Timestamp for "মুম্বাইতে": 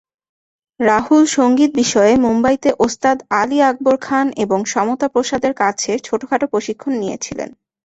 2.17-2.69